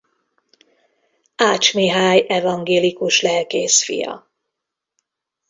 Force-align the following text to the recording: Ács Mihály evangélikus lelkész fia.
Ács 1.35 1.73
Mihály 1.73 2.25
evangélikus 2.27 3.21
lelkész 3.21 3.83
fia. 3.83 4.29